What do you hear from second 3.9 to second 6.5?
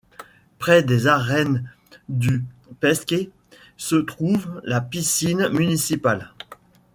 trouve la piscine municipale.